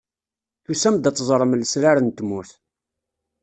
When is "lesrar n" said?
1.61-2.09